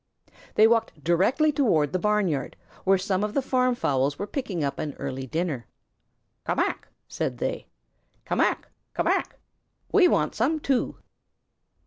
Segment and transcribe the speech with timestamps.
[0.55, 2.55] They walked directly toward the barnyard,
[2.85, 5.67] where some of the farm fowls were picking up an early dinner.
[6.43, 7.67] "Ca mac!" said they
[8.25, 8.69] "Ca mac!
[8.95, 9.35] Ca mac!
[9.91, 10.97] We want some too."